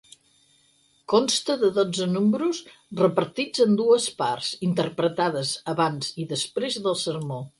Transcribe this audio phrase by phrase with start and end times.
[1.13, 2.61] Consta de dotze números
[3.01, 7.43] repartits en dues parts, interpretades abans i després del sermó.